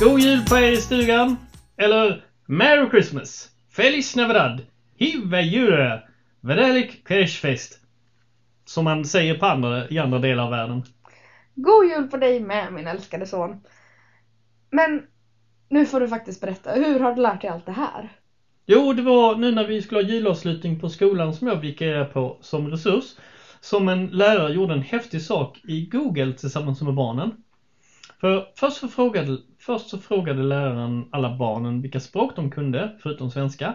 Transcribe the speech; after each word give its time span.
God 0.00 0.20
jul 0.20 0.42
på 0.48 0.56
er 0.56 0.72
i 0.72 0.76
stugan! 0.76 1.36
Eller 1.76 2.24
Merry 2.46 2.90
Christmas! 2.90 3.50
Feliz 3.70 4.16
Navidad! 4.16 4.60
Hive 4.96 5.40
jure! 5.40 6.02
Vedelik 6.40 7.08
Kirchfest! 7.08 7.80
Som 8.64 8.84
man 8.84 9.04
säger 9.04 9.38
på 9.38 9.46
andra, 9.46 9.88
i 9.88 9.98
andra 9.98 10.18
delar 10.18 10.44
av 10.44 10.50
världen. 10.50 10.82
God 11.54 11.86
jul 11.86 12.08
på 12.08 12.16
dig 12.16 12.40
med 12.40 12.72
min 12.72 12.86
älskade 12.86 13.26
son. 13.26 13.60
Men 14.70 15.02
nu 15.68 15.86
får 15.86 16.00
du 16.00 16.08
faktiskt 16.08 16.40
berätta, 16.40 16.72
hur 16.72 17.00
har 17.00 17.14
du 17.14 17.22
lärt 17.22 17.40
dig 17.40 17.50
allt 17.50 17.66
det 17.66 17.72
här? 17.72 18.12
Jo, 18.66 18.92
det 18.92 19.02
var 19.02 19.36
nu 19.36 19.50
när 19.52 19.66
vi 19.66 19.82
skulle 19.82 20.02
ha 20.02 20.08
julavslutning 20.08 20.80
på 20.80 20.88
skolan 20.88 21.34
som 21.34 21.48
jag 21.48 21.56
vikarierade 21.56 22.04
på 22.04 22.38
som 22.40 22.70
resurs. 22.70 23.04
Som 23.60 23.88
en 23.88 24.06
lärare 24.06 24.52
gjorde 24.52 24.74
en 24.74 24.82
häftig 24.82 25.22
sak 25.22 25.60
i 25.64 25.86
Google 25.86 26.32
tillsammans 26.32 26.82
med 26.82 26.94
barnen. 26.94 27.32
För 28.20 28.48
först 28.56 28.76
så 28.76 28.88
frågade, 28.88 29.38
först 29.68 29.88
så 29.88 29.98
frågade 29.98 30.42
läraren 30.42 31.08
alla 31.10 31.36
barnen 31.38 31.80
vilka 31.82 32.00
språk 32.00 32.36
de 32.36 32.50
kunde, 32.50 32.96
förutom 32.98 33.30
svenska. 33.30 33.74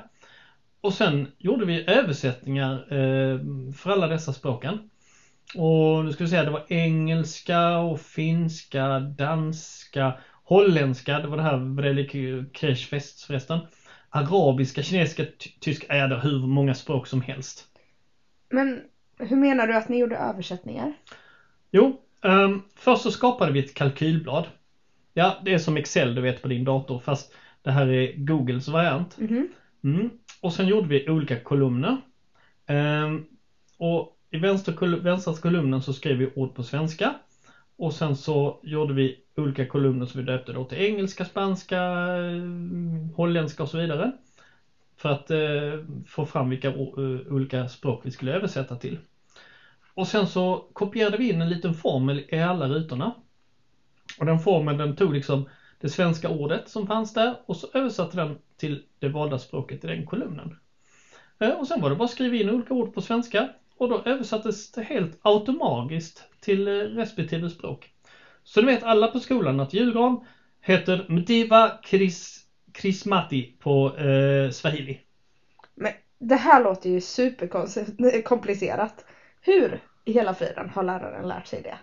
Och 0.82 0.94
sen 0.94 1.28
gjorde 1.38 1.66
vi 1.66 1.90
översättningar 1.90 2.74
eh, 2.94 3.40
för 3.76 3.90
alla 3.90 4.08
dessa 4.08 4.34
språken. 4.34 4.80
Och 5.56 6.06
nu 6.06 6.12
ska 6.12 6.24
vi 6.24 6.30
säga 6.30 6.44
det 6.44 6.52
var 6.52 6.66
engelska 6.68 7.78
och 7.78 8.00
finska, 8.00 9.00
danska, 9.00 10.14
holländska, 10.44 11.20
det 11.20 11.28
var 11.28 11.38
det 11.38 11.44
här 11.44 11.76
Vrelik 11.76 12.12
Kreshfest 12.54 13.24
förresten. 13.24 13.60
Arabiska, 14.10 14.82
kinesiska, 14.82 15.24
ty- 15.24 15.50
tyska, 15.60 15.96
ja 15.96 16.08
det 16.08 16.20
hur 16.20 16.48
många 16.48 16.74
språk 16.74 17.08
som 17.08 17.22
helst. 17.22 17.66
Men 18.50 18.82
hur 19.20 19.36
menar 19.38 19.68
du 19.68 19.76
att 19.76 19.90
ni 19.90 19.98
gjorde 19.98 20.16
översättningar? 20.18 20.94
Jo, 21.72 22.02
ehm, 22.24 22.60
först 22.76 23.02
så 23.02 23.12
skapade 23.12 23.52
vi 23.52 23.60
ett 23.60 23.74
kalkylblad. 23.74 24.48
Ja, 25.14 25.36
det 25.42 25.54
är 25.54 25.58
som 25.58 25.78
Excel 25.78 26.16
du 26.16 26.22
vet 26.22 26.42
på 26.42 26.48
din 26.48 26.64
dator 26.64 26.98
fast 27.00 27.34
det 27.62 27.72
här 27.72 27.88
är 27.88 28.12
Googles 28.26 28.68
variant. 28.68 29.18
Mhm. 29.18 29.48
Mm. 29.84 30.12
Och 30.42 30.54
sen 30.54 30.68
gjorde 30.68 30.88
vi 30.88 31.10
olika 31.10 31.38
kolumner. 31.38 31.98
Ehm, 32.66 33.22
och 33.78 34.06
i 34.32 34.38
vänster, 34.38 34.72
kol- 34.72 35.02
vänstra 35.02 35.34
kolumnen 35.34 35.82
så 35.82 35.94
skrev 35.94 36.18
vi 36.18 36.28
ord 36.36 36.54
på 36.56 36.64
svenska. 36.64 37.14
Och 37.78 37.94
sen 37.94 38.16
så 38.16 38.60
gjorde 38.64 38.94
vi 38.94 39.14
olika 39.38 39.66
kolumner 39.66 40.06
som 40.06 40.20
vi 40.22 40.26
döpte 40.26 40.54
då 40.54 40.66
till 40.66 40.78
engelska, 40.78 41.26
spanska, 41.26 41.80
eh, 41.80 42.44
holländska 43.16 43.64
och 43.64 43.70
så 43.70 43.78
vidare. 43.78 44.12
För 44.98 45.10
att 45.10 45.32
eh, 45.32 45.88
få 46.06 46.26
fram 46.26 46.50
vilka 46.50 46.68
eh, 46.68 46.74
olika 47.34 47.68
språk 47.68 48.02
vi 48.06 48.12
skulle 48.12 48.32
översätta 48.32 48.76
till. 48.76 49.00
Och 49.94 50.08
sen 50.08 50.28
så 50.28 50.64
kopierade 50.74 51.18
vi 51.18 51.30
in 51.30 51.42
en 51.42 51.50
liten 51.50 51.74
formel 51.74 52.22
i 52.28 52.40
alla 52.40 52.68
rutorna. 52.68 53.12
Och 54.24 54.28
den 54.28 54.40
formeln 54.40 54.78
den 54.78 54.96
tog 54.96 55.14
liksom 55.14 55.50
det 55.82 55.90
svenska 55.90 56.30
ordet 56.30 56.70
som 56.70 56.88
fanns 56.88 57.14
där 57.14 57.36
och 57.46 57.58
så 57.58 57.68
översatte 57.74 58.18
den 58.18 58.38
till 58.58 58.86
det 59.00 59.10
valda 59.10 59.40
språket 59.40 59.84
i 59.84 59.88
den 59.88 60.06
kolumnen. 60.06 60.56
Eh, 61.40 61.50
och 61.50 61.68
sen 61.68 61.82
var 61.82 61.90
det 61.90 61.96
bara 61.96 62.04
att 62.04 62.10
skriva 62.10 62.36
in 62.36 62.50
olika 62.50 62.74
ord 62.74 62.94
på 62.94 63.02
svenska 63.02 63.50
och 63.78 63.90
då 63.90 64.02
översattes 64.06 64.72
det 64.72 64.82
helt 64.82 65.20
automatiskt 65.22 66.28
till 66.40 66.68
eh, 66.68 66.72
respektive 66.72 67.50
språk. 67.50 67.90
Så 68.44 68.62
nu 68.62 68.68
vet 68.68 68.84
alla 68.84 69.08
på 69.08 69.20
skolan 69.20 69.60
att 69.60 69.74
julgran 69.74 70.26
heter 70.62 71.06
Mdiva 71.10 71.70
Kris, 71.84 72.46
Krismati 72.72 73.56
på 73.60 73.98
eh, 73.98 74.50
swahili. 74.50 75.00
Men 75.76 75.92
det 76.20 76.36
här 76.36 76.64
låter 76.64 76.90
ju 76.90 77.00
superkomplicerat. 77.00 79.06
Hur 79.42 79.80
i 80.06 80.14
hela 80.14 80.34
friden 80.34 80.70
har 80.70 80.84
läraren 80.84 81.28
lärt 81.28 81.48
sig 81.48 81.62
det? 81.62 81.78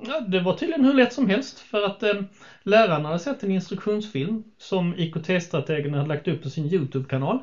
Ja, 0.00 0.20
det 0.20 0.40
var 0.40 0.56
tydligen 0.56 0.84
hur 0.84 0.94
lätt 0.94 1.12
som 1.12 1.28
helst 1.28 1.58
för 1.58 1.82
att 1.82 2.02
eh, 2.02 2.22
läraren 2.62 3.04
hade 3.04 3.18
sett 3.18 3.42
en 3.42 3.50
instruktionsfilm 3.50 4.44
som 4.58 4.94
IKT-strategen 4.98 5.94
hade 5.94 6.08
lagt 6.08 6.28
upp 6.28 6.42
på 6.42 6.50
sin 6.50 6.66
YouTube-kanal 6.66 7.38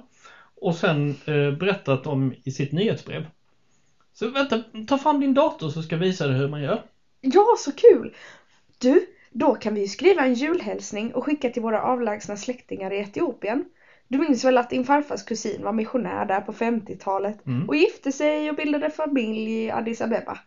och 0.55 0.75
sen 0.75 1.09
eh, 1.09 1.51
berättat 1.51 2.07
om 2.07 2.33
i 2.43 2.51
sitt 2.51 2.71
nyhetsbrev. 2.71 3.25
Så 4.13 4.27
vänta, 4.27 4.63
ta 4.87 4.97
fram 4.97 5.19
din 5.19 5.33
dator 5.33 5.69
så 5.69 5.81
ska 5.83 5.95
jag 5.95 5.99
visa 5.99 6.27
dig 6.27 6.37
hur 6.37 6.47
man 6.47 6.61
gör. 6.61 6.83
Ja, 7.21 7.45
så 7.57 7.71
kul! 7.71 8.15
Du, 8.79 9.05
då 9.29 9.55
kan 9.55 9.73
vi 9.73 9.81
ju 9.81 9.87
skriva 9.87 10.21
en 10.25 10.33
julhälsning 10.33 11.13
och 11.13 11.23
skicka 11.25 11.49
till 11.49 11.61
våra 11.61 11.81
avlägsna 11.81 12.37
släktingar 12.37 12.93
i 12.93 12.99
Etiopien. 12.99 13.65
Du 14.07 14.17
minns 14.17 14.45
väl 14.45 14.57
att 14.57 14.69
din 14.69 14.83
farfars 14.85 15.23
kusin 15.23 15.63
var 15.63 15.73
missionär 15.73 16.25
där 16.25 16.41
på 16.41 16.51
50-talet 16.53 17.45
Mm. 17.47 17.69
och 17.69 17.75
gifte 17.75 18.11
sig 18.11 18.49
och 18.49 18.55
bildade 18.55 18.89
familj 18.89 19.51
i 19.51 19.71
Addis 19.71 20.01
Abeba. 20.01 20.37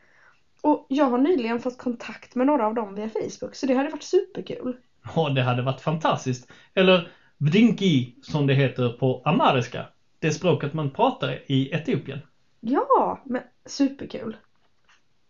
Och 0.65 0.87
jag 0.89 1.05
har 1.05 1.19
nyligen 1.19 1.61
fått 1.61 1.79
kontakt 1.79 2.35
med 2.35 2.47
några 2.47 2.67
av 2.67 2.75
dem 2.75 2.95
via 2.95 3.09
Facebook 3.09 3.55
så 3.55 3.67
det 3.67 3.75
hade 3.75 3.89
varit 3.89 4.03
superkul. 4.03 4.77
Ja, 5.15 5.29
det 5.29 5.43
hade 5.43 5.63
varit 5.63 5.81
fantastiskt. 5.81 6.51
Eller 6.75 7.09
Vdinki 7.39 8.15
som 8.23 8.47
det 8.47 8.55
heter 8.55 8.89
på 8.89 9.23
amariska. 9.25 9.87
Det 10.19 10.31
språket 10.31 10.75
man 10.75 10.91
pratar 10.91 11.39
i 11.47 11.71
Etiopien. 11.75 12.19
Ja, 12.61 13.21
men 13.25 13.43
superkul. 13.67 14.37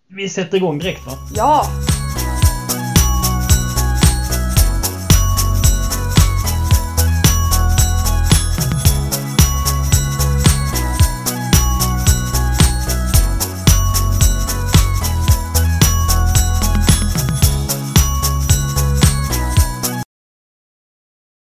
Vi 0.08 0.28
sätter 0.28 0.56
igång 0.56 0.78
direkt 0.78 1.06
va? 1.06 1.12
Ja! 1.34 1.64